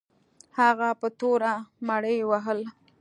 هغه 0.59 0.89
په 0.99 1.07
توره 1.19 1.53
مړي 1.87 2.17
وهل. 2.29 2.59